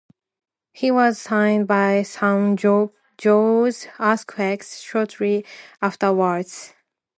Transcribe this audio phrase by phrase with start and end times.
[0.73, 5.45] He was signed by San Jose Earthquakes shortly
[5.79, 6.73] afterwards.